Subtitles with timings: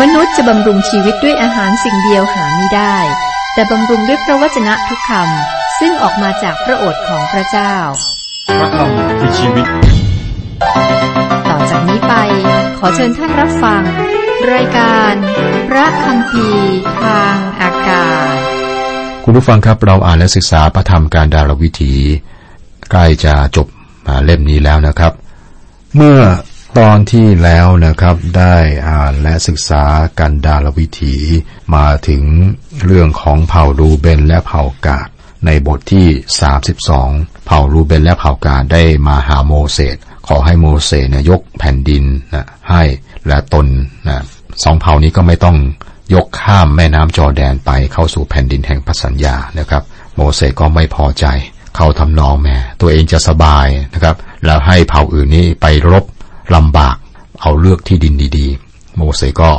[0.00, 2.96] มนุษย์จะบำรุงชีวิตด้วยอาหารสิ่งเดียวหาไม่ได้
[3.54, 7.74] แต่บำรุงด้วยพระวจนะทุกคำซึ่งออกมาจากพระโอษฐ์ของพระเจ้า
[8.58, 9.66] พระคำคือชีวิต
[11.48, 12.14] ต่อจากนี้ไป
[12.78, 13.82] ขอเชิญท่านรับฟัง
[14.54, 15.14] รายการ
[15.68, 16.48] พระคำพี
[17.02, 18.36] ทางอากาศ
[19.24, 21.94] คุณผู้ฟังครับเราอ่านและศึกษาพระธรรมการดารวิถี
[22.90, 23.66] ใกล้จะจบ
[24.06, 25.12] มาเล่มนี้แล้วนะครับ
[25.96, 26.18] เมื่อ
[26.80, 28.56] ตอนที่แล้วนะครับได้
[28.88, 29.84] อ่านและศึกษา
[30.18, 31.16] กันดารวิถี
[31.74, 32.22] มาถึง
[32.84, 35.08] เรื่องของเผ่ารูเบนและเผ่ากาด
[35.46, 36.06] ในบทที่
[36.76, 39.96] 32 เผ่ารูเบนและเผ่ากาดได้มาหาโมเสส
[40.28, 42.82] ขอให้โมเสสเนี่ยยกแผ่นดินนะให้
[43.26, 43.66] และตน
[44.08, 44.22] นะ
[44.64, 45.56] สองเผ่านี้ก็ไม่ต้อง
[46.14, 49.82] ยกข้ามแม่น้ำจอแดนไปเข้าสู่แผ่นดินแห่งพัสัญญานะครับ
[50.16, 51.26] โมเสสก็ไม่พอใจ
[51.76, 56.04] เขาทำนองแม่ตัวเองจะสบายนะครับ แล้วให้เผ่าอื่นนี้ไปรบ
[56.54, 56.96] ลำบาก
[57.40, 59.50] เอาเลือกที่ดินดีๆ โมเสสก็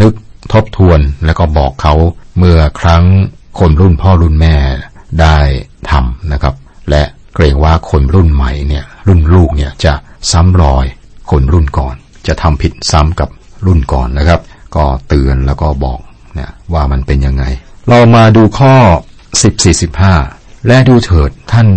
[0.00, 0.12] นึก
[0.52, 1.94] ทบทวนแล้วก็บอกเขา
[2.38, 3.04] เมื่อครั้ง
[3.58, 4.54] คนรุ่นพ่อรุ่นแม่
[5.20, 5.36] ได้
[5.90, 6.54] ทำนะครับ
[6.90, 7.02] และ
[7.34, 9.94] เกรงว่าคนรุ่นใหม่เนี่ยรุ่นลูกเนี่ยจะ
[10.30, 10.86] ซ้ำรอย
[11.30, 11.94] คนรุ่นก่อน
[12.26, 13.28] จะทำผิดซ้ำกับ
[13.66, 14.40] รุ่นก่อนนะครับ
[14.76, 16.00] ก็เตือนแล้วก็บอก
[16.34, 17.44] เนี่ยว่ามันเป็นยังไง
[17.88, 18.74] เรามาดูข้อ
[19.50, 21.68] 14 15และดูเถิดท่าน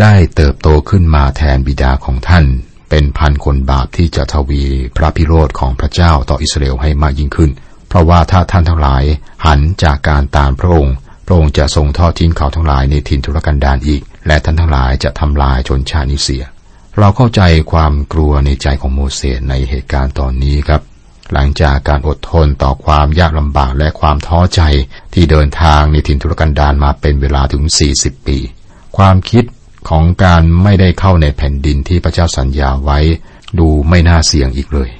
[0.00, 2.44] ได้เติบโตขึ้นมาแทนบิดาของท่าน
[2.90, 4.62] เป็นพันคนบาปที่จะทวี
[4.96, 7.50] พระพิโรธของพระเจ้าต่ออิสราเอลให้มากยิ่งขึ้น
[7.88, 9.04] เพราะว่าถ้าท่านทั้งหลาย
[9.46, 10.94] หันจากการตามพระองค์
[11.26, 16.44] พระองค์จะทรงทอดทิ้งเขาทั้งหลายในถิ่นทุรกันดารอีก และท่านทั้งหลายจะทำลายชนชาตินี้เสีย
[16.98, 20.82] เราเข้าใจความกลัวในใจของโมเสสในเหตุการณ์ตอนนี้ครับ
[21.32, 24.60] หลังจากการอดทนต่อความยากลำบากและความท้อใจ
[25.14, 27.64] ที่เดินทางในถิ่นทุรกันดารมาเป็นเวลาถึง
[27.96, 28.38] 40 ปี
[28.96, 29.44] ความคิด
[29.88, 32.98] ของการไม่ได้เข้าในแผ่นดินที่พระเจ้าสัญญาไว้
[33.58, 34.90] ดูไม่น่าเสี่ยงอีกเลย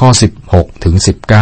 [0.00, 0.08] ข้อ
[0.46, 0.94] 16ถึง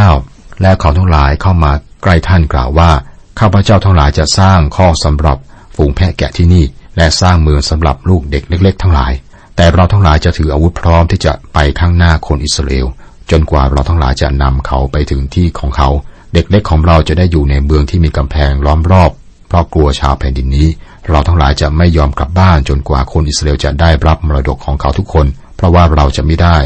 [0.09, 1.73] 19 และเขาทั้งหลายเข้ามา
[2.03, 2.91] ใกล้ท่านกล่าวว่า
[3.39, 5.39] ข้าพเจ้าทั้งหลายจะสร้างข้อสำหรับ
[5.77, 6.65] ฝูงแพะแกะที่นี่
[6.97, 9.13] และสร้างเมืองสำหรับลูกเด็กเล็ก ๆ ทั้งหลาย
[9.57, 12.87] แต่เราทั้งหลายจะถืออาวุธพร้อมที่จะไปข้างหน้าคนอิสราเอล
[13.31, 15.89] จนกว่าเราทั้งหลายจะนำเขาไปถึงที่ของเขา
[16.35, 19.11] เด็กเล็กของเราจะได้อยู่ในเมืองที่มีกำแพงล้อมรอบ
[19.49, 20.69] เพราะกลัวชาวแผ่นดินนี้
[21.11, 25.27] เราทั้งหลายจะไม่ยอมกลับบ้านจนกว่าคนอิสราเอลจะได้รับมรดกของเขาทุกคน
[25.57, 26.57] เพราะว่าเราจะไม่ได้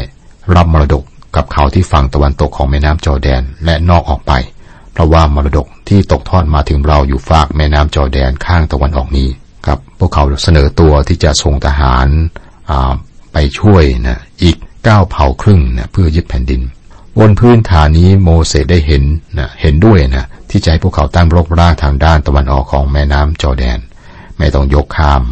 [0.55, 1.03] รับมรดก
[1.35, 4.33] กับเขาที่ฝั่งตะวันตกของแม่น้ำจอแดนและนอกออกไป
[4.93, 9.29] เพราะว่ามรดกที่ตกทอดมาถึงเราอยู่ฝากแม่น้ำจอแดนข้างตะวันออกนี้
[9.65, 12.07] ครับพวกเขาเสนอตัวที่จะส่งทหาร
[13.33, 16.61] ไปช่วยนะอีกเก้าเผ่าครึ่งนะเพื่อยึดแผ่นดิน
[17.19, 19.03] บนพื้นฐานนี้โมเสสได้เห็น
[19.37, 23.79] นะเห็นด้วยนะที่จะให้พวกเขาตั้งรกรากทางด้านตะวันออกของแม่น้ำจอแดน
[24.39, 25.23] ไม่ต้องยกข้าม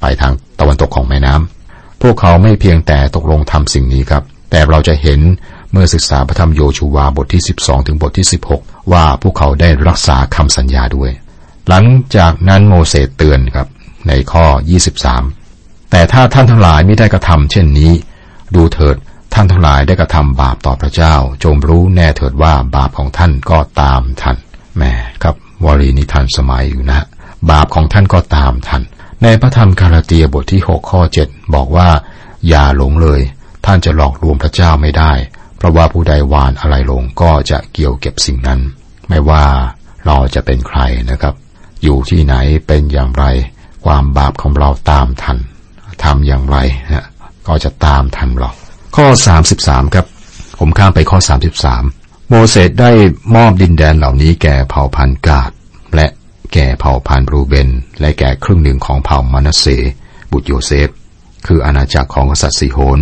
[0.00, 5.20] ไปทางตะวันตกของแม่น้ำพวกเขาไม่เพียงแต่ตกลงทำสิ่งนี้ครับ แต่เราจะเห็น
[5.72, 8.26] เมื่อศึกษาพระธรรมโยชูวาบทที่ 12 ถึงบทที่
[8.56, 11.10] 16 ว่าพวกเขาได้รักษาคำสัญญาด้วย
[11.68, 11.84] หลัง
[12.16, 13.68] จากนั้นโมเสสเตือนครับ
[14.08, 14.44] ในข้อ
[15.18, 17.92] 23 แต่ถ้าท่านทั้งหลายไม่ได้กระทำเช่นนี้
[18.54, 18.96] ดูเถิด
[19.34, 24.36] ท่านทั้งหลายได้กระทำบาปต่อพระเจ้า จงรู้แน่เถิดว่าบาปของท่านก็ตามท่าน
[24.76, 24.82] แหม
[25.22, 25.34] ครับ
[25.64, 27.06] วลีนิทันสมัยอยู่นะ
[27.50, 28.82] บาปของท่านก็ตามท่าน
[29.22, 31.88] ในพระธรรมคาราเตียบทที่ 6 ข้อ 7 บอกว่า
[32.48, 33.20] อย่าหลงเลย
[33.66, 35.12] ท่านจะหลอกลวงพระเจ้าไม่ได้
[35.56, 38.60] เพราะว่าผู้ใดหวานอะไรลงก็จะเกี่ยวเก็บสิ่งนั้น
[39.08, 39.44] ไม่ว่า
[40.06, 40.80] เราจะเป็นใคร
[41.10, 41.34] นะครับ
[41.82, 42.34] อยู่ที่ไหน
[42.66, 43.24] เป็นอย่างไร
[43.84, 45.38] ความบาปของเราตามทัน
[46.04, 46.56] ทำอย่างไร
[46.92, 47.06] นะ
[47.46, 48.50] ก็จะตามทันเรา
[48.96, 49.06] ข้อ
[49.50, 50.06] 33 ครับ
[50.58, 51.18] ผมข้ามไปข้อ
[51.74, 52.90] 33 โมเสสได้
[53.36, 55.50] มอบดินแดนเหล่านี้แก่เผ่าพันธุ์กาด
[55.94, 56.06] และ
[56.52, 57.68] แก่เผ่าพันธุ์รูเบน
[58.00, 59.66] และแก่ครึ่งหนึ่งของเผ่ามานาเส
[60.32, 60.88] บุตรโยเซฟ
[61.46, 62.98] คืออาณาจักรของกษัตริย์ซีโฮน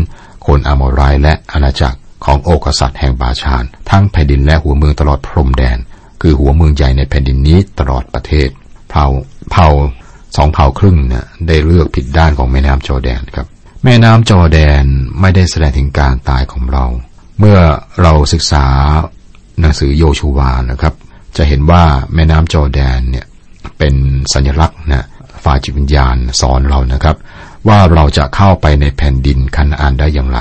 [0.46, 5.78] คนอามอรายและอาณาจักรของโอกษัตริย์แห่งบาชาน ทั้งแผ่นดินและหัวเมืองตลอดพรมแดน
[6.22, 8.48] คือหัวเมืองใหญ่ในแผ่นดินนี้ตลอดประเทศ
[8.90, 9.06] เผ่า
[9.50, 9.68] เผ่า
[10.36, 13.46] สองเผ่าครึ่งเนี่ยได้เลือกผิดด้านของแม่น้ำจอแดนครับ
[13.84, 14.84] แม่น้ำจอแดน
[15.20, 16.84] ไม่ได้แสดงถึงการตายของเรา
[17.38, 17.58] เมื่อ
[18.02, 18.66] เราศึกษา
[19.60, 20.94] หนังสือโยชูวานะครับ
[21.36, 21.82] จะเห็นว่า
[22.14, 23.26] แม่น้ำจอแดนเนี่ย
[23.78, 23.94] เป็น
[24.32, 25.06] สัญลักษณ์นะ
[25.44, 27.16] ฝ่ายจิตวิญญาณสอนเรานะครับ
[27.68, 30.38] ว่าเราจะเข้าไปในแผ่นดินคันอานได้อย่างไร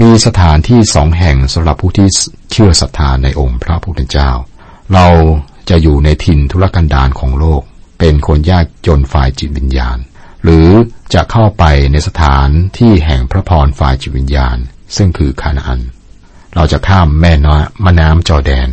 [0.00, 2.08] มีสถานที่สองแห่งสำหรับผู้ที่
[2.52, 4.30] เชื่อศรัทธาในองค์พระผู้เป็นเจ้า
[4.94, 5.06] เรา
[5.70, 7.62] จะอยู่ในถิ่นทุรกันดารของโลก
[7.98, 9.98] เป็นคนยากจนฝ่ายจิตวิญญาณ
[10.44, 10.68] หรือ
[11.14, 12.48] จะเข้าไปในสถาน
[12.78, 14.56] ที่แห่งพระพรฝ่ายจิตวิญญาณ
[14.96, 15.80] ซึ่งคือคานาอัน
[16.54, 18.68] เราจะข้ามแม่น้ำมน้ำจอแดน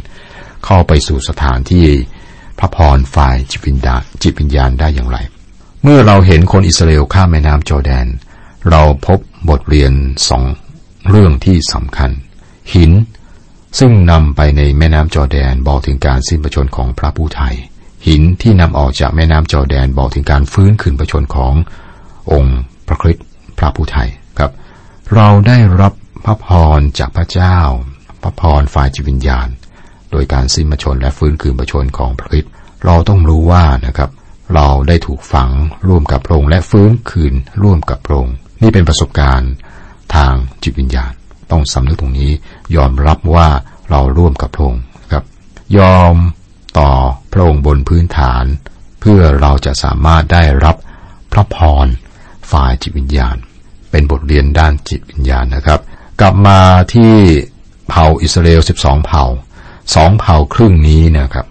[0.66, 1.88] เข้าไปสู่สถานที่
[2.62, 5.18] พระพรฝ่ายจิตวิญญาณจิตวิญญาณได้อย่างไร
[5.84, 8.08] เมื่อเราเห็นคนอิสราเอลข้ามแม่น้ำจอแดน
[8.70, 9.20] เราพบ
[9.50, 9.94] บทเรียน
[10.30, 10.44] สอง
[11.10, 12.12] เรื่องที่สำคัญ
[12.74, 12.92] หิน
[13.80, 17.56] ซึ่งนำไปในแม่น้ำจอแดนบอกถึงการสิ้นประชนของพระผู้ไทย
[18.08, 21.54] หินที่นำออกจากแม่น้ำจอแดนบอกถึงการฟื้นคืนประชนของ
[22.32, 23.26] องค์พระคริสต์
[23.58, 24.52] พระผู้ไทยครับ
[25.16, 25.94] เราได้รับ
[26.26, 26.48] พระพ
[26.78, 27.58] รจากพระเจ้า
[28.22, 29.48] พระพรฝ่ายจิตวิญญาณ
[30.12, 32.52] โดยการสิ้นประชนและฟื้นคืนประชนของพระคริสต์
[32.86, 34.10] เราต้องรู้ว่านะครับ
[34.56, 35.50] เราได้ถูกฝัง
[35.88, 39.52] ร่วมกับพระองค์และฟื้นคืนร่วมกับพระองค์นี่เป็นประสบการณ์
[40.16, 41.12] ทางจิตวิญญาณ
[41.52, 42.32] ต้องสำนึกตรงนี้
[42.76, 43.48] ยอมรับว่า
[43.90, 45.24] เราร่วมกับพระองค์ครับ
[45.78, 46.16] ยอม
[46.80, 46.92] ต่อ
[47.34, 48.44] พระองค์บนพื้นฐาน
[49.00, 50.76] เพื่อเราจะสามารถได้รับ
[51.32, 51.88] พระพร
[52.52, 53.36] ฝ่ายจิตวิญญาณ
[53.92, 55.80] เป็นบทเรียนด้านจิตวิญญาณนะครับ
[56.22, 56.60] กลับมา
[56.94, 57.14] ที่
[57.90, 59.24] เผ่าอิสราเอล 12 เผ่า
[59.96, 61.46] สองเผ่าครึ่งนี้นะครับ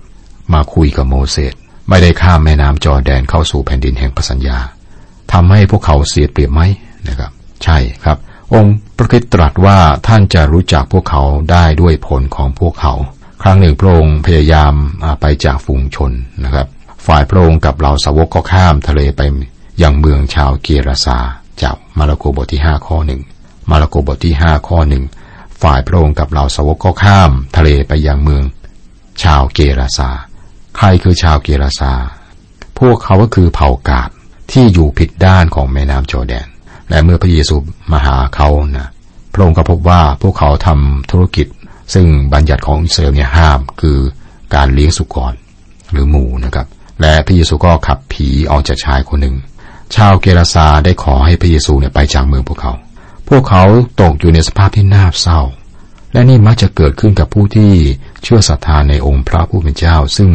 [0.55, 1.55] มาคุยกับโมเสส
[1.88, 4.59] ไม่ได้ข้ามแม่น้ำจอแดนเข้าสู่แผ่นดินแห่งพัสัญญา
[5.32, 6.62] ทำให้พวกเขาเสียเปรียบไหม
[7.09, 7.31] นะครับ
[7.65, 8.19] ใช่ครับ
[8.55, 12.94] องค์พระคิดตรัสว่าท่านจะรู้จักพวกเขาได้ด้วยผลของพวกเขา
[13.43, 14.73] ครั้งหนึ่งพระองค์พยายาม
[15.21, 16.12] ไปจากฝูงชน
[16.44, 16.67] นะครับ
[17.06, 19.21] ฝ่ายพระองค์กับเหล่าสาวกก็ข้ามทะเลไป
[19.82, 21.19] ยังเมืองชาวเกราซา
[21.62, 23.21] จากมาระโกบทที่ห้าข้อหนึ่ง
[23.71, 25.05] มาระโกบทที่ห้าข้อหนึ่ง
[25.62, 28.44] ฝ่ายพระองค์กับเหล่าสาวกก็ข้าม ทะเลไปยังเมือง
[29.22, 30.10] ชาวเกราซา
[30.76, 31.92] ใครคือชาวเกราซา
[32.78, 34.10] พวกเขาก็คือเผ่ากาด
[34.52, 36.46] ที่อยู่ผิดด้านของแม่น้ำจอแดน
[36.88, 37.56] และเมื่อพระเยซู
[37.92, 38.48] มาหาเขา
[38.78, 38.88] นะ
[39.32, 41.46] พระองค์ก็พบว่าพวกเขาทำธุรกิจ
[41.94, 43.98] ซึ่งบัญญัติของอิสราเอลเนี่ยห้ามคือ
[44.54, 45.32] การเลี้ยงสุกร
[45.92, 46.66] หรือหมูนะครับ
[47.00, 49.36] และพระเยซูก็ขับผีออกจากชายคนหนึ่ง
[49.96, 52.72] ชาวเกราซาได้ขอให้พระเยซูเนี่ยไปจากเมืองพวกเขา
[53.31, 53.65] พวกเขา
[54.00, 55.41] ตกอยู่ในสภาพที่น่าเศร้า
[56.12, 57.73] และนี่มักจะเกิดขึ้นกับผู้ที่
[58.23, 60.31] เชื่อศรัทธาในองค์พระผู้เป็นเจ้า ซึ่ง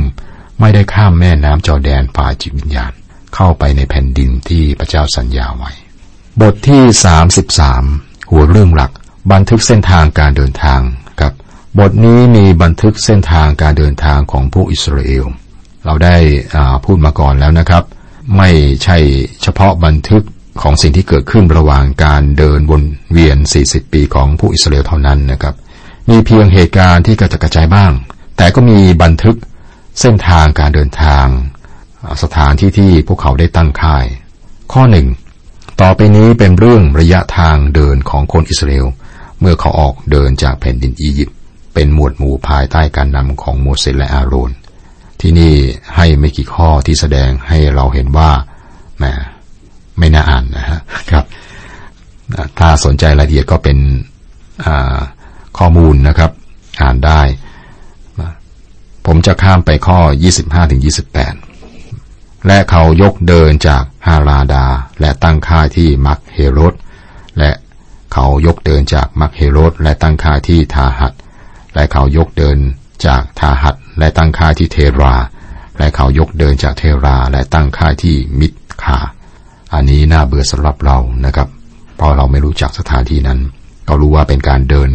[0.60, 2.92] ไม่ได้ข้ามแม่น้ำจอแดนฝ่ายจิตวิญญาณ
[3.36, 5.72] เข้าไปในแผ่นดินที่พระเจ้าสัญญาไว้
[6.42, 6.84] บทที่
[7.56, 8.92] 33 หัวเรื่องหลัก
[9.32, 10.82] บันทึกเส้นทางการเดินทาง
[11.20, 11.34] ครับ
[11.80, 15.26] บทนี้มีบันทึกเส้นทางการเดินทางของผู้อิสราเอล
[15.86, 16.16] เราได้
[16.86, 17.84] พูดมาก่อนแล้วนะครับ
[18.38, 18.50] ไม่
[18.84, 18.98] ใช่
[19.42, 20.24] เฉพาะบันทึก
[20.62, 25.56] ของสิ่งที่เกิดขึ้นระหว่างการเดินวนเวียน 40 ปีของผู้อิสราเอลเท่านั้นนะครับ
[26.10, 27.92] มีเพียงเหตุการณ์ที่กระจัดกระจายบ้าง
[28.38, 29.38] แต่ก็มีบันทึก
[30.02, 31.26] เส้นทางการเดินทาง
[32.24, 34.06] สถานที่ที่พวกเขาได้ตั้งค่าย
[34.74, 35.08] ข้อหนึ่ง
[35.82, 38.88] ต่อไปนี้เป็นเรื่องระยะทางเดินของคนอิสราเอล
[39.40, 41.38] เมื่อเขาออกเดินจากแผ่นดินอียิปต์
[41.74, 44.52] เป็นหมวดหมู่ภายใต้การนำของโมเสสและอาโรน
[45.22, 45.54] ที่นี่
[45.96, 48.32] ให้ไม่กี่ข้อที่แสดงให้เราเห็นว่า
[48.98, 49.04] แหม
[49.98, 50.80] ไม่น่าอ่านนะฮะ
[51.12, 51.26] ครับ
[52.60, 53.78] ถ้าสนใจรายละเอียดก็เป็น
[55.58, 56.32] ข้อมูลนะครับ
[56.82, 57.22] อ่านได้
[59.06, 60.00] ผมจะข้ามไปข้อ
[60.36, 60.82] 25ถึง
[61.64, 64.66] 28 และเขายกเดินจากฮาราดา
[65.02, 66.74] และตั้งค่ายที่มักเฮโรด
[67.40, 67.52] และ
[68.14, 71.14] เขายกเดินจากมักเฮโรดและตั้งค่ายที่ทาหัด
[71.74, 72.58] และเขายกเดิน
[73.06, 75.16] จากทาหัดและตั้งค่ายที่เทรา
[75.78, 78.54] และเขายกเดินจากเทราและตั้งค่ายที่มิด
[78.84, 78.98] คา
[79.74, 81.48] อันนี้น่าเบื่อสำหรับเรานะครับ
[81.98, 83.40] เพราะเราไม่รู้จักสถานที่นั้น
[83.88, 84.90] ก็รู้ว่าเป็นการเดิน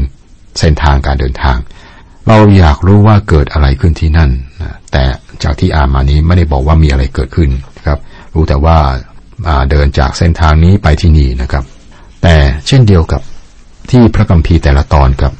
[0.61, 1.56] เส้นทางการเดินทาง
[2.28, 4.31] เราอยากรู้ว่าเกิดอะไรขึ้นที่นั่น
[4.93, 5.05] แต่
[5.43, 7.50] จากที่อ่านมานี้ไม่ได้บอกว่ามีอะไรเกิดขึ้น
[7.87, 7.99] ครับ
[8.34, 8.76] รู้แต่ว่า
[9.70, 11.64] เดินจากเส้นทางนี้ไปที่นี่นะครับ
[12.23, 13.20] แต่เช่นเดียวกับ
[13.90, 15.32] ที่พระคัมภีร์แต่ละตอนกับ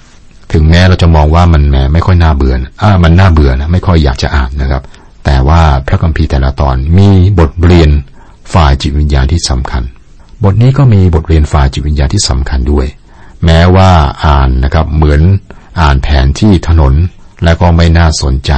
[0.53, 4.83] ถึงแม้เราจะมองว่ามันแหมไม่ค่อยน่าเบื่ออ่ามันน่าเบื่อนะไม่ค่อยอยากจะอ่านนะครับ
[5.25, 7.91] แต่ว่าพระคัมภีร์แต่ละตอนมีบทเรียน
[8.55, 9.83] ฝ่ายจิตวิญญาณที่สำคัญ
[10.45, 12.87] บทนี้ก็มีบทเรียนฝ่ายจิตวิญญาณที่สำคัญด้วย
[13.45, 13.91] แม้ว่า
[14.25, 15.21] อ่านนะครับเหมือน
[15.81, 16.95] อ่านแผนที่ถนน
[17.45, 18.53] และก็ไม่น่าสนใจ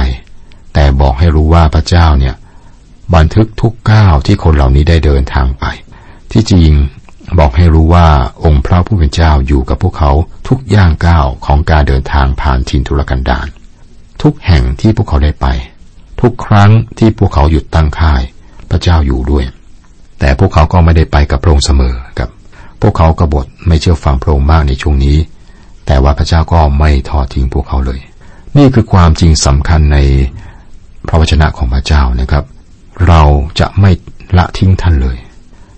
[0.73, 2.35] แต่บอกให้รู้ว่าพระเจ้าเนี่ย
[3.15, 5.65] บันทึกทุกก้าวที่คนเหล่านี้ได้เดินทางไป
[6.31, 6.75] ที่จริง
[7.39, 8.07] บอกให้รู้ว่า
[8.43, 10.11] องค์พระผู้เป็นเจ้าอยู่กับพวกเขา
[10.47, 13.47] ทุกย่างก้าวของการเดินทางผ่านทินทุรกันดาร
[14.21, 15.47] ทุกแห่งที่พวกเขาได้ไป
[16.21, 18.21] ทุกครั้งที่พวกเขาหยุดตั้งค่าย
[18.69, 19.45] พระเจ้าอยู่ด้วย
[20.23, 22.29] แต่พวกเขาก็ไม่ได้ไปกับพระองค์เสมอครับ
[22.81, 25.17] พวกเขากบฏไม่เชื่อฟังพระองค์มากในช่วงนี้
[25.85, 27.99] แต่ว่าพระเจ้าก็ไม่ทอดทิ้งพวกเขาเลย
[28.57, 29.97] นี่คือความจริงสำคัญใน
[31.07, 32.43] พระวจนะของพระเจ้านะครับ
[33.07, 33.21] เรา
[33.59, 33.91] จะไม่
[34.37, 35.17] ละทิ้งท่านเลย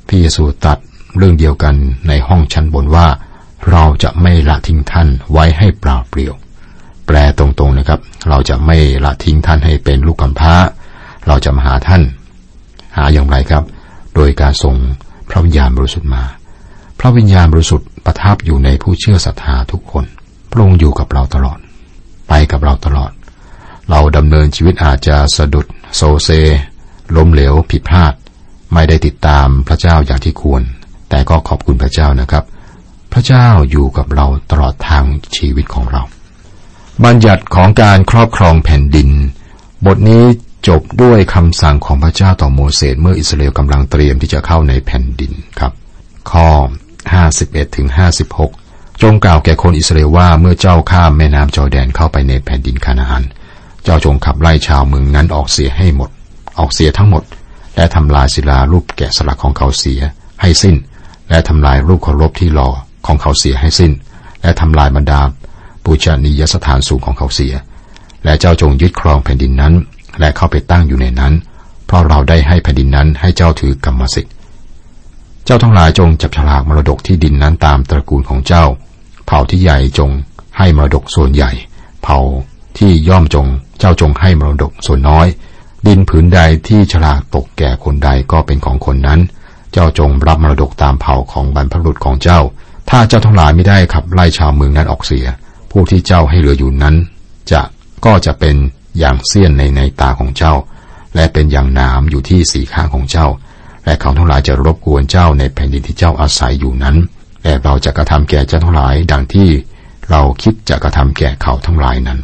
[0.08, 0.78] พระเยซูตัด
[1.18, 1.76] เรื่องเดียวกัน
[2.08, 3.08] ในห้องชั้นบนว่า
[3.72, 6.36] เราจะไม่ละทิ้งท่านไว้ให้เปล่าเปลี่ยว
[7.08, 8.00] แปลตรงๆนะครับ
[8.30, 10.54] เราจะไม่ละทิ้งท่านให้เป็นลูกกำพร้า
[11.28, 12.02] เราจะมาหาท่าน
[12.98, 13.66] หาอย่างไรครับ
[14.16, 14.76] โดยการส่ง
[15.30, 16.24] พระวิญญาณบริสุทธิ์มา
[17.00, 20.06] พระวิญญาณบริสุทธิ์ประทับอยู่ในผู้เชื่อศรัทธาทุกคน
[20.52, 21.60] พระองค์อยู่กับเราตลอด
[22.28, 23.12] ไปกับเราตลอด
[23.90, 26.30] เราดำเนินชีวิตอาจจะสะดุดโซเซ
[27.16, 28.14] ล้มเหลวผิดพลาด
[28.74, 30.62] ไม่ได้ติดตามพระเจ้าอย่างที่ควร
[31.10, 32.44] แต่ก็ขอบคุณพระเจ้านะครับ
[33.14, 35.04] พระเจ้าอยู่กับเราตลอดทาง
[35.38, 36.02] ชีวิตของเรา
[37.04, 39.10] บัญญัติของการครอบครองแผ่นดิน
[39.86, 40.24] บทนี้
[40.68, 45.72] จบด้วยคำสั่งของพระเจ้าต่อโมเสสเมื่ออิสราเอลกำลังเตรียมที่จะเข้าในแผ่นดินครับ
[46.32, 46.48] ข้อ
[47.14, 47.88] 51ถึง
[48.44, 53.24] 56 จงกล่าวแก่คนอิสราเอลว่าเมื่อเจ้าข้ามแม่น้ำจอร์แดนเข้าไปในแผ่นดินคานาอัน
[53.84, 56.10] เจ้าจงขับไล่ชาวเมืองนั้นออกเสียให้หมด
[56.60, 57.24] ออกเสียทั้งหมด
[57.76, 60.00] และทำลายศิลารูปแกะสลักของเขาเสีย
[60.42, 60.76] ให้สิ้น
[61.30, 62.70] และทำลายรูปเคารพที่หล่อ
[63.06, 63.92] ของเขาเสียให้สิ้น
[64.42, 65.22] และทำลายบรรดา
[65.84, 67.54] ปูชนียสถานสูงของเขาเสีย
[68.24, 69.74] และเจ้าจงยึดครองแผ่นดินนั้น
[70.20, 71.34] และเข้าไปตั้งอยู่ในนั้น
[71.86, 74.34] เพราะเราได้ให้แผ่นดินนั้นให้เจ้าถือกรรมสิทธิ์
[75.46, 78.66] เจ้าทั้งหลายจงจับฉลากมรดกที่ดินนั้นตามตระกูลของเจ้า
[79.26, 80.10] เผ่าที่ใหญ่จง
[80.58, 81.52] ให้มรดกส่วนใหญ่
[82.04, 82.20] เผ่า
[82.78, 83.48] ที่ย่อมจง
[83.80, 85.28] เจ้าจงให้มรดกส่วนน้อย
[85.88, 89.20] ดินผืนใดที่ฉลากตกแก่คนใดก็เป็นของคนนั้น
[89.72, 92.40] เจ้าจงรับมรดกตามเผ่าของบรรพบุรุษของเจ้า
[92.90, 95.26] ถ้าเจ้าทั้งหลายไม่ได้ขับไล่ชาวเมืองนั้นออกเสีย
[95.72, 96.96] พวกที่เจ้าให้เหลืออยู่นั้น
[97.52, 97.62] จะ
[98.06, 98.56] ก็จะเป็น
[99.00, 100.54] อย่างเสี้ยนในในตาของเจ้า
[101.16, 103.28] และเป็นอย่างน้ำอยู่ที่สีข้างของเจ้า
[103.86, 106.96] และเขาทั้งหลายจะรบกวนเจ้าในแผ่นดินที่เจ้าอาศัยอยู่นั้น
[107.44, 109.50] และเราจะกระทำแก่เจ้าทั้งหลาย ดังที่
[110.10, 112.20] เราคิดจะกระทำแก่เขาทั้งหลายนั้น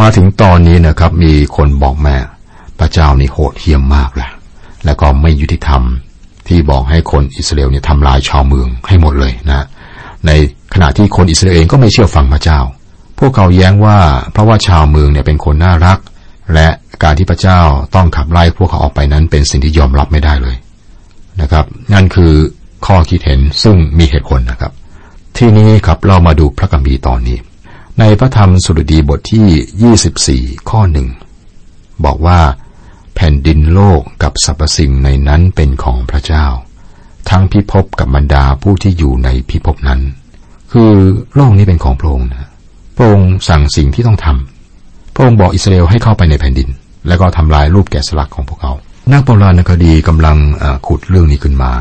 [0.00, 2.16] มาถึงตอนนี้นะครับ มีคนบอกแม่
[2.78, 4.30] พระเจ้านี่โหดเหี้ยมมากแหละ
[4.84, 5.82] แล้วก็ไม่ยุติธรรม
[6.48, 9.66] ที่บอกให้คนอิสราเอลเนี่ยทำลายชาวเมืองให้หมดเลยนะ
[10.26, 10.30] ใน
[10.74, 12.58] ขณะที่คนอิสราเอลเองก็ไม่เชื่อฟังพระเจ้า
[13.18, 13.98] พวกเขาแย้งว่า
[14.32, 15.98] เพราะว่าชาวเมืองเนี่ยเป็นคนน่ารัก
[16.54, 16.68] และ
[17.02, 17.60] การที่พระเจ้า
[17.94, 20.56] ต้องขับไล่พวกเขาออกไปนั้นเป็นสิ่งที่ยอมรับไม่ได้เลย
[21.40, 22.32] นะครับ นั่นคือ
[22.86, 24.72] ข้อคิดเห็นซึ่งมีเหตุผลนะครับ
[25.36, 27.38] ที่นี้ครับเรามาดูพระคัมภีร์ตอนนี้
[27.98, 31.08] ในพระธรรมสุรดีบทที่ 24 ข้อหนึ่ง
[32.04, 32.40] บอกว่า
[33.14, 36.46] แผ่นดินโลกกับสรรพสิ่งในนั้นเป็นของพระเจ้า
[37.30, 40.00] ทั้งพิภพกับบรรดาผู้ที่อยู่ในพิภพนั้น
[40.72, 40.92] คือ
[41.34, 42.50] โลกนี้เป็นของพระองค์นะ
[42.96, 46.68] พระองค์สั่งสิ่งที่ต้องทำพระองค์บอกอิสราเอลให้เข้าไปในแผ่นดิน
[47.08, 48.72] แล้วก็ทำลายรูปแกะสลักของพวกเขา
[49.12, 50.36] นักโบราณคดีกำลัง
[50.86, 51.72] ขุดเรื่องนี้ขึ้นมา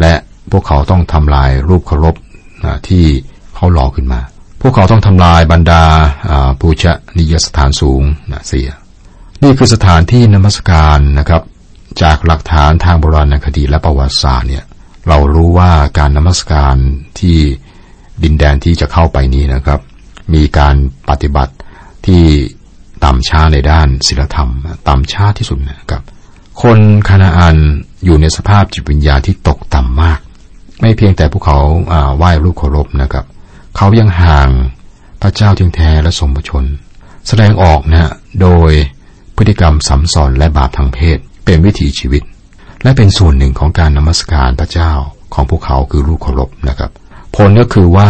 [0.00, 0.14] และ
[0.52, 2.14] พวกเขาต้องทำลายรูปเคารพ
[2.88, 3.04] ที่
[3.54, 4.20] เขาหล่อขึ้นมา
[4.60, 5.82] พวกเขาต้องทำลายบรรดา
[6.60, 6.84] ปูช
[7.16, 8.70] นียสถานสูงนะเสีย
[9.42, 11.42] นี่คือสถานที่นมัสการนะครับ
[12.02, 14.64] จากหลักฐานทางโบราณคดีและประวัติศาสตร์เนี่ย
[15.08, 16.76] เรารู้ว่าการนมัสการ
[17.18, 17.36] ที่
[18.22, 19.80] ดินแดนที่จะเข้าไปนี้นะครับ
[20.34, 20.76] มีการ
[21.08, 21.54] ปฏิบัติ
[22.06, 22.22] ที่
[23.04, 24.50] ต่ำช้าในด้านศีลธรรม
[24.88, 26.02] ต่ำช้าที่สุดนะครับ
[26.62, 26.78] คน
[27.08, 27.56] คานาอัน
[28.04, 30.18] อยู่ในสภาพจิตวิญญาณที่ตกต่ำมาก
[30.80, 31.58] ไม่เพียงแต่พวกเขา
[32.16, 33.24] ไหว้รูปเคารพนะครับ
[33.76, 34.48] เขายังห่าง
[35.22, 36.64] พระเจ้าจึงแท้และสมบชน
[37.28, 38.70] แสดงออกนะโดย
[39.36, 42.22] พฤติกรรมสัมสอนและบาปทางเพศ เป็นวิถีชีวิต
[42.82, 44.92] และเป็นส่วนหนึ่งของการนมัสการพระเจ้า
[45.34, 46.90] ของพวกเขาคือรูปเคารพนะครับ
[47.36, 48.08] ผลก็คือว่า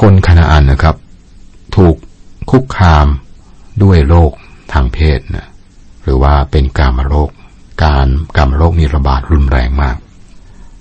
[0.00, 0.96] คนคานาอันนะครับ
[1.76, 1.96] ถูก
[2.50, 3.06] คุกคาม
[3.82, 4.32] ด้วยโรค
[4.72, 5.48] ทางเพศนะ
[6.02, 7.30] หรือว่าเป็นกามโรค
[7.84, 9.96] การกามโรคนี้ระบาดรุนแรงมาก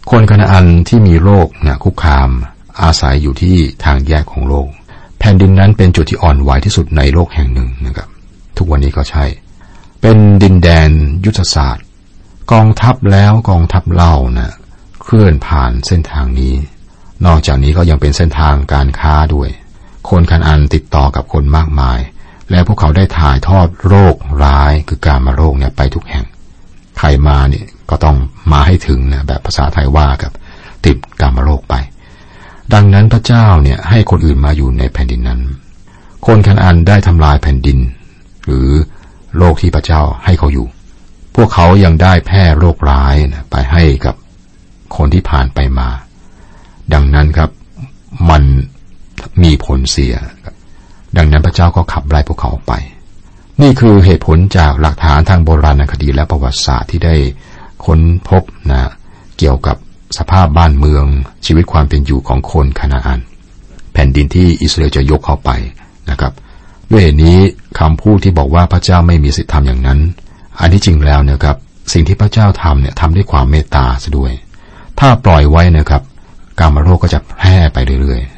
[0.09, 2.29] คนคานาอันที่มีโรคนะคุกคาม
[2.81, 4.67] อาศัยอยู่ที่ทางแยกของโลก
[5.19, 8.09] แผ่นดินนั้นเป็นจุดที่อ่อนไหวที่สุดในโลกแห่งหนึ่งนะครับ
[8.57, 9.25] ทุกวันนี้ก็ใช่
[10.01, 10.89] เป็นดินแดน
[11.25, 11.85] ยุทธศาสตร์
[12.51, 14.53] กองทัพแล้วกองทัพเล่านะ
[15.01, 16.53] เคลื่อนผ่านเส้นทางนี้
[17.25, 19.49] นอกจากนี้ก็ยังเป็นเส้นทางการค้าด้วย
[20.09, 21.99] คนคันอันติดต่อกับคนมากมาย
[22.51, 26.25] และพวกเขาได้ถ่ายทอดโรคร้ายคือการมาโรคเนี่ยไปทุกแห่ง
[26.97, 28.17] ใครมาเนี่ยก็ต้อง
[28.51, 30.31] มาให้ถึงนะแบบภาษาไทยว่ากับ
[30.85, 31.75] ติดการมาโรคไป
[32.73, 35.41] ดังนั้นพระเจ้าเนี่ยให้คนอื่นมาอยู่ในแผ่นดินนั้น
[36.25, 37.79] คนคันอันได้ทำลายแผ่นดิน
[38.45, 38.69] หรือ
[39.37, 40.67] โลกที่พระเจ้าให้เขาอยู่
[41.35, 44.15] พวกเขายังได้แพร่โรคร้ายนะไปให้กับ
[44.95, 45.89] คนที่ผ่านไปมา
[46.93, 47.49] ดังนั้นครับ
[48.29, 48.43] มัน
[49.43, 50.15] มีผลเสีย
[51.17, 52.73] ดังนั้นพระเจ้าก็ขับไล่พวกเขาออกไป
[53.61, 57.15] นี่คือเหตุผลจากหลักฐานทางโบราณคดีและประวัติศาสตร์ที่ได้
[57.85, 58.91] ค้นพบนะ
[59.37, 59.77] เกี่ยวกับ
[60.17, 61.05] สภาพบ้านเมือง
[61.45, 63.19] ชีวิตความเป็นอยู่ของคนคานาอัน
[63.93, 65.49] แผ่นดินที่อิสราเอลจะยกเข้าไป
[66.09, 66.33] นะครับ
[66.91, 67.37] ด้วยเหตุนี้
[67.79, 69.99] คำพูดที่บอกว่าพระเจ้าไม่มีสิทธิทำอย่างนั้น
[70.59, 71.57] อันที่จริงแล้วนะครับ
[71.93, 74.31] สิ่งที่พระเจ้าทำเนี่ยทำด้วยความเมตตาซะด้วย
[74.99, 76.01] ถ้าปล่อยไว้นะครับ
[76.59, 78.34] การมโรคก็จะแพร่ไปเรื่อยๆ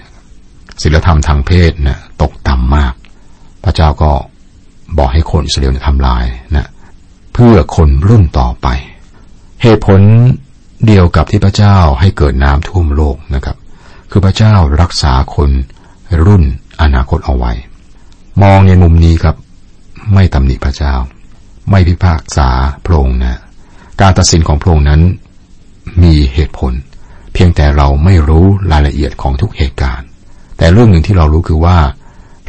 [0.81, 2.93] ศีลธรรมทางเพศนะตกต่ำมาก
[3.63, 4.11] พระเจ้าก็
[4.97, 6.67] บอกให้คนอิสราเอลทำลายนะ
[7.33, 8.67] เพื่อคนรุ่นต่อไป
[9.63, 9.99] เหตุผล
[10.85, 13.57] เดียวกับที่พระเจ้าให้เกิดน้ำท่วมโลกนะครับ
[14.11, 15.49] คือพระเจ้ารักษาคน
[16.25, 16.43] รุ่น
[16.81, 17.51] อนาคตเอาไว้
[18.43, 19.35] มองในมุมนี้ครับ
[20.13, 20.93] ไม่ตำหนิพระเจ้า
[21.69, 22.49] ไม่พิพากษา
[22.85, 23.39] พระองค์นะ
[24.01, 25.01] การตัดสินของพระองค์นั้น
[26.03, 26.73] มีเหตุผล
[27.33, 30.06] เพียงแต่เราไม่รู้รายละเอียดของทุกเหตุการณ์
[30.57, 31.77] แต่เรื่องหนึ่งที่เรารู้คือว่า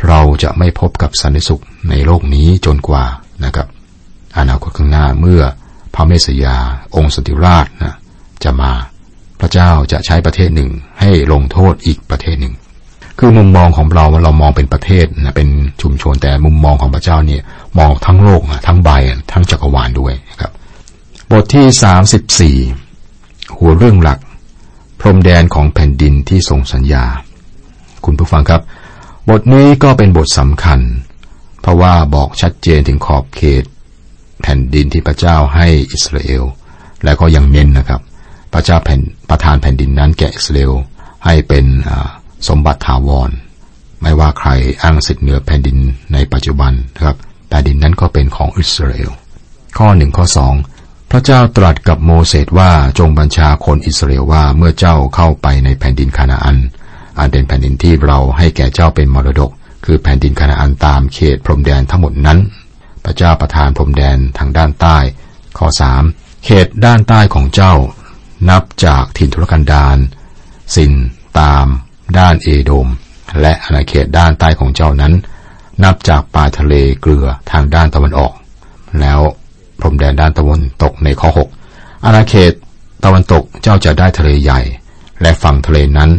[0.09, 3.05] เราจะไม่พบกับสันติสุขในโลกนี้จนกว่า
[3.45, 3.69] นะครับ
[4.39, 5.43] อนาคตข้างหน้าเมื่อ
[5.95, 6.57] พระเมสยา
[6.97, 7.95] องค์สติราชนะ
[8.45, 8.71] จะมา
[9.41, 12.55] พระเจ้าจะใช้ประเทศหนึ่งให้ลงโทษอีกประเทศหนึ่ง
[13.19, 15.49] คือมุมมองของเราเรามองเป็นประเทศนะเป็น
[15.83, 17.43] ชุมชนแต่มุมมองของพระเจ้าเนี่ย
[17.79, 18.91] มองทั้งโลกทั้งใบ
[19.33, 20.53] ทั้งจักรวาลด้วยครับ
[21.31, 22.57] บทที่สามสิบสี่
[23.57, 24.19] หัวเรื่องหลัก
[25.01, 27.05] พรมแดนของแผ่นดินที่ทรงสัญญา
[28.05, 28.63] คุณผู้ฟังครับ
[29.29, 30.81] บทนี้ก็เป็นบทสำคัญ
[31.61, 33.65] เพราะว่าบอกชัดเจนถึงขอบเขต
[34.43, 36.45] แผ่นดินที่พระเจ้าให้อิสราเอล
[37.05, 38.01] และก็ยังเน้นนะครับ
[38.53, 39.01] พระเจ้าแผ่น
[39.31, 40.73] ประทานแผ่นดินนั้นแก่อิสราเอล
[41.25, 41.65] ให้เป็น
[42.49, 43.31] สมบัติถาวร
[44.03, 44.51] ไม่ว่าใคร
[44.83, 45.79] อ้างสิทธิเหนือแผ่นดิน
[46.13, 47.17] ในปัจจุบันนะครับ
[47.49, 49.11] แผ่นดินนั้นก็เป็นของอิสราเอล
[49.79, 50.55] ข้อหนึ่งข้อสอง
[51.11, 56.59] พระเจ้าตรัสกับโมเสสว่าจงบัญชาคนอิสราเอลว่าเมื่อเจ้าเข้าไปในแผ่นดินคานาอัน
[57.19, 59.51] อันเป็นแผ่นดินที่เราให้แก่เจ้าเป็นมรดก
[59.85, 62.39] คือแผ่นดินคานาอันตามเขตพรมแดนทั้งหมดนั้น
[63.05, 64.97] พระเจ้าประทานพรมแดนทางด้านใต้
[65.59, 66.03] ข้อสาม
[66.45, 67.75] เขตด้านใต้ของเจ้า
[68.51, 69.97] นับจากถิ่นทุรกันดาร
[70.75, 70.93] สิน
[71.41, 71.67] ตาม
[72.19, 72.89] ด้านเอโดม
[73.41, 75.13] และอาณาเขตด้านใต้ของเจ้านั้น
[75.85, 78.33] นับจากปลายทะเลเกลือทางด้านตะวันออก
[79.01, 79.21] แล้ว
[79.81, 81.31] พรมแดนด้านตะวันตกในข้อ
[81.69, 82.53] 6 อาณาเขต
[83.05, 84.61] ตะวันตกเจ้าจะได้ทะเลใหญ่
[85.23, 86.11] และฝั่งทะเลนั้น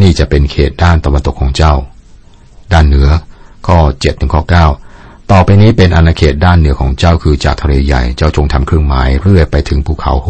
[0.00, 1.74] นี่จะเป็นเขตด้านตะวันตกของเจ้า
[2.72, 3.08] ด้านเหนือ
[3.66, 4.42] ข้อ7ถึงข้อ
[4.86, 10.28] 9ต่อไปนี้เป็นอาณาเขตด้านเหนือของเจ้าคือจากทะเลใหญ่เจ้าจงทำเครื่องหมายเรื่อยไปถึงภูเขาโฮ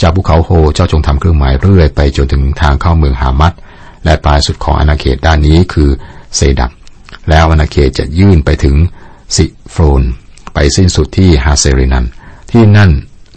[0.00, 3.52] จากภูเขาโฮเจ้าจงทำเครื่องหมายเรื่อยไปจนถึงทางเข้าเมืองฮามัด
[4.04, 5.90] และปลายสุดของอาณาเขตด้านนี้คือ
[6.36, 6.72] เซดัก
[7.30, 8.76] แล้วอาณาเขตจะยื่นไปถึง
[9.36, 10.02] สิโฟรน
[10.54, 12.06] ไปสิ้นสุดที่ฮาเซรินัน
[12.50, 12.90] ที่นั่น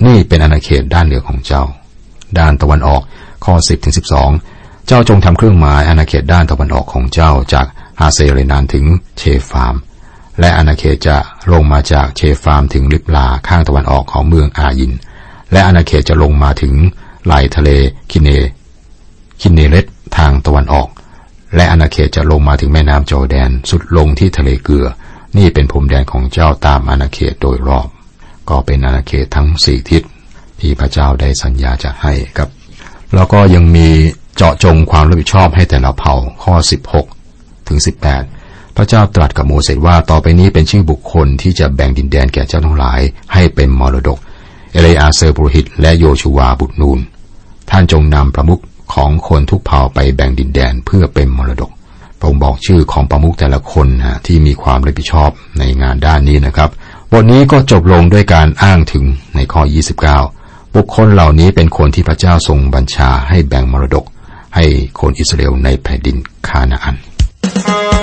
[0.06, 1.63] นี่เป็นอาณาเขตด้านเหนือของเจ้า
[2.39, 3.01] ด้านตะวันออก
[3.46, 4.61] ข้อ 10ถึง12
[4.93, 7.67] เจ้าจงทำเครื่องหมายอาณาเขตด้านตะวันออกของเจ้าจาก
[8.00, 8.86] ฮาเซรินันถึง
[9.17, 9.75] เชฟาม
[10.39, 11.17] และอาณาเขตจะ
[11.53, 14.93] ลงมาจากเชฟามถึงลิบลาข้างตะวันออกของเมืองอายิน
[15.51, 16.73] และอาณาเขตจะลงมาถึง
[17.25, 17.69] ไหลทะเล
[18.12, 18.30] คินเน
[19.41, 19.86] คินเนเรต
[20.17, 20.88] ทางตะวันออก
[21.56, 24.88] และอาณาเขตจะลงมาถึงแม่น้ำจอแดนสุดลงที่ทะเลเกลือ
[25.38, 27.88] นี่เป็นพรมแดนของเจ้าตามอาณาเขตโดยรอบ
[28.49, 30.04] ก็เป็นอาณาเขตทั้งสี่ทิศ
[30.60, 32.49] ที่พระเจ้าได้สัญญาจะให้ครับ
[33.13, 33.89] แล้วก็ยังมี
[34.43, 36.56] เจาะจงความรับผิดชอบให้แต่ละเผ่าข้อ
[37.12, 37.80] 16 ถึง
[38.27, 43.01] 18 พระเจ้าตรัสกับโมเสสว่าต่อไปนี้เป็นชื่อบุคคลที่จะแบ่งดินแดนแก่เจ้าทั้งหลาย
[43.34, 44.17] ให้เป็นมรดก
[44.71, 46.99] เอเลอาเซอร์ปุรหิต และโยชูวาบุตรนูน
[47.69, 48.62] ท่านจงนำประมุข
[48.93, 51.71] ของคนทุกเผ่าไปแบ่งดินแดนเพื่อเป็นมรดก
[52.19, 56.69] พระองค์บอกชื่อของประมุขแต่ละคนนะที่มีความรับผิดชอบในงานด้านนี้นะครับ
[57.12, 59.04] บทนี้ก็จบลงด้วยการอ้างถึง
[59.36, 59.62] ในข้อ
[60.17, 64.06] 29 บุคคลเหล่านี้เป็นคนที่พระเจ้าทรงบัญชาให้แบ่งมรดก
[64.55, 64.65] ให้
[64.99, 68.00] คนอิสราเอลในแผ่นดินคานาอัน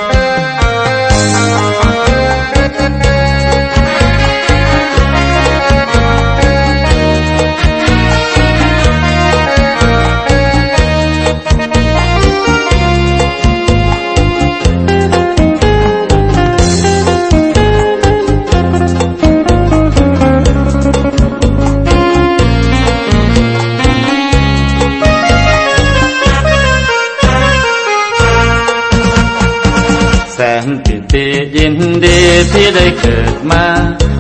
[31.61, 32.21] ดี
[32.53, 33.67] ที่ได้เกิดมา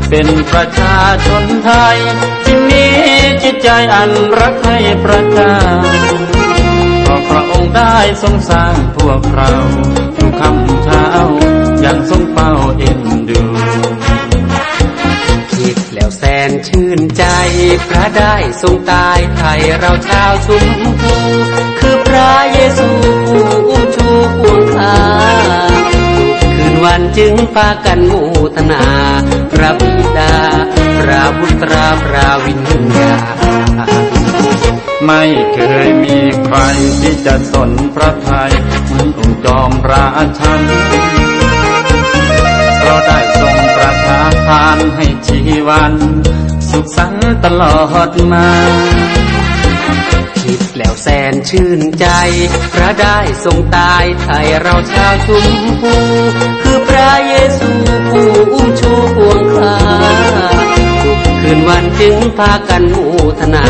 [0.09, 1.97] เป็นประชาชนไทย
[2.45, 2.85] ที่มี
[3.43, 5.53] จิตใจอันรักให้ประชา
[7.03, 9.51] เพราะพระองค์ได้ทรงสร้างพวกเรา
[10.17, 11.07] ทุกคำเช้า
[11.81, 13.43] อย่างทรงเป้าเอ็นดู
[15.55, 17.25] คิดแล้วแสนชื่นใจ
[17.89, 20.65] พระได้ทรงตายไทยเราชาวชุม
[21.01, 21.15] พู
[21.81, 22.89] คือพระเยซู
[23.69, 24.09] อุ้มชู
[24.41, 24.95] พวงคา
[26.85, 28.23] วันจึงพากันมู
[28.57, 28.85] ทนา
[29.53, 30.35] พระบิดา
[31.01, 32.63] พระบุตราพระวิญ
[32.99, 33.15] ญา
[35.07, 35.23] ไม่
[35.55, 36.59] เคยมีใคร
[37.01, 38.53] ที่จะสนพระไทย
[38.87, 40.07] เหมือนองค์จอมรา
[40.39, 40.63] ชัน
[42.79, 45.39] เพราะได้ทรงประทานให้ชี
[45.69, 45.95] วัน
[46.71, 47.77] สุขสันต์ตลอ
[48.09, 48.49] ดมา
[51.33, 52.07] นชื่นใจ
[52.73, 55.47] พระได้ทรงตายไทยเราชาวชุม
[55.81, 55.95] พู
[56.63, 57.71] คือพระเยซู
[58.11, 59.77] ผู้อุ้มชูพวงคา
[61.03, 63.07] ทุกคืนวันจึงพากันมู
[63.41, 63.67] ทนา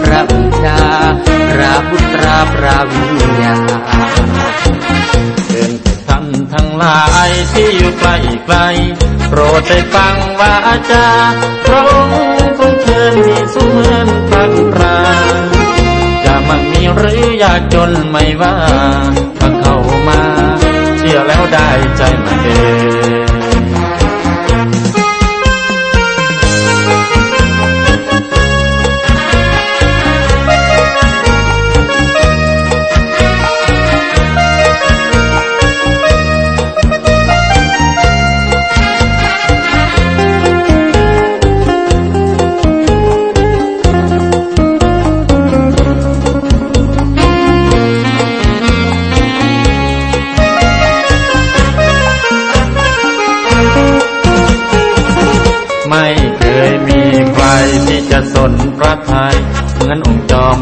[0.00, 0.80] พระบิดา
[1.52, 3.56] พระพุตราพระวิญญา
[5.48, 5.72] เดิน
[6.06, 8.10] ท่านทั้งหลายที่อยู่ไกล
[8.44, 8.56] ไกล
[9.28, 14.98] โปรดได้ฟังว่าอาจารย์พระองค์คงเชิญมีสุเมือนพันปรา
[16.92, 18.54] หรือยากจนไม่ว่า
[19.38, 19.76] ถ้าเข้า
[20.08, 20.20] มา
[20.98, 22.48] เชื่อแล้วได้ใจมาเอ
[22.82, 22.83] ง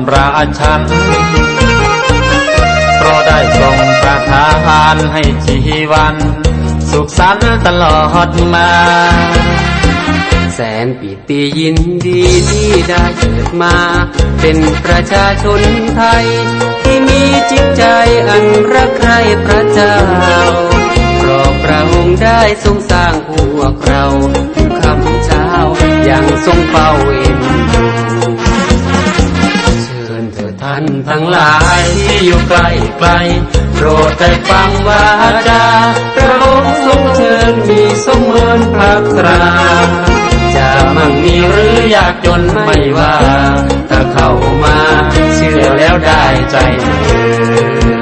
[0.02, 0.80] องค์จอมราชัน
[2.98, 5.56] เพราะได้ทรงประทานให้ชี
[5.92, 6.16] วัน
[6.90, 8.68] สุขสันต์ตลอดมา
[10.54, 13.76] แสนปีติยินดีที่ได้เกิดมา
[14.40, 15.60] เป็นประชาชน
[15.96, 16.26] ไทย
[16.82, 17.84] ที่มีจิตใจ
[18.28, 19.96] อันรักใคร่พระเจ้า
[21.18, 24.04] เพราะพระองค์ได้ทรงสร้างพวกเรา
[24.54, 25.46] ทุกคำเช้า
[26.08, 26.88] ยังทรงเฝ้า
[27.18, 27.38] เอ็น
[27.72, 33.08] ดูานทั้งหลายที่อยู่ใกล้ไกล
[33.74, 35.04] โปรดได้ฟังวา
[35.48, 35.64] จา
[36.14, 39.40] พระองค์ทรงเชิญมีสมเมินพระตรา
[40.56, 43.14] จะมั่งมีหรือยากจนไม่ว่า
[43.90, 44.30] ถ้าเข้า
[44.64, 44.78] มา
[45.34, 46.56] เชื่อแล้วได้ใจ